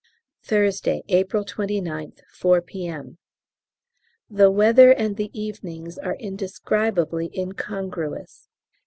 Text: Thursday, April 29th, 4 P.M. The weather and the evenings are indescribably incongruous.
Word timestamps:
Thursday, 0.41 1.03
April 1.09 1.45
29th, 1.45 2.21
4 2.33 2.59
P.M. 2.63 3.19
The 4.31 4.49
weather 4.49 4.91
and 4.91 5.15
the 5.15 5.29
evenings 5.39 5.99
are 5.99 6.15
indescribably 6.15 7.29
incongruous. 7.37 8.47